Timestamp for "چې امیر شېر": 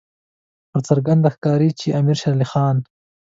1.79-2.33